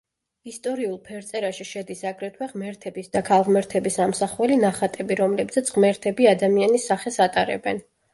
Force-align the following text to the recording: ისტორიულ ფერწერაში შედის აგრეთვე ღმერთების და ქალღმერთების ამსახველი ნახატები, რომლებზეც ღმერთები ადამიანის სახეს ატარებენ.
ისტორიულ 0.51 0.93
ფერწერაში 1.07 1.65
შედის 1.71 1.99
აგრეთვე 2.11 2.47
ღმერთების 2.53 3.11
და 3.15 3.21
ქალღმერთების 3.27 3.97
ამსახველი 4.05 4.57
ნახატები, 4.63 5.19
რომლებზეც 5.21 5.71
ღმერთები 5.77 6.27
ადამიანის 6.33 6.89
სახეს 6.93 7.21
ატარებენ. 7.29 7.83